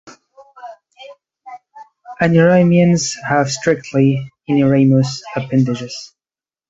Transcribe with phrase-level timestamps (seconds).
[2.23, 6.15] Uniramians have strictly uniramous appendages.